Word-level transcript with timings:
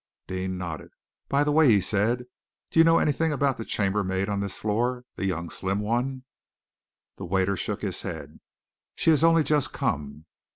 Deane 0.25 0.57
nodded. 0.57 0.89
"By 1.29 1.43
the 1.43 1.51
way," 1.51 1.69
he 1.69 1.79
said, 1.79 2.25
"do 2.71 2.79
you 2.79 2.83
know 2.83 2.97
anything 2.97 3.31
about 3.31 3.57
the 3.57 3.63
chambermaid 3.63 4.29
on 4.29 4.39
this 4.39 4.57
floor 4.57 5.05
the 5.15 5.27
young, 5.27 5.51
slim 5.51 5.79
one?" 5.79 6.23
The 7.17 7.25
waiter 7.25 7.55
shook 7.55 7.83
his 7.83 8.01
head. 8.01 8.39
"She 8.95 9.11
has 9.11 9.23
only 9.23 9.43
just 9.43 9.73
come." 9.73 10.25